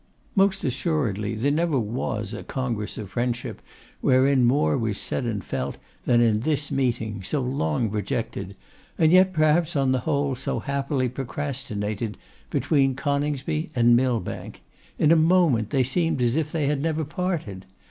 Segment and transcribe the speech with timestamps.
[0.35, 3.61] Most assuredly there never was a congress of friendship
[3.99, 8.55] wherein more was said and felt than in this meeting, so long projected,
[8.97, 12.17] and yet perhaps on the whole so happily procrastinated,
[12.49, 14.63] between Coningsby and Millbank.
[14.97, 17.67] In a moment they seemed as if they had never parted.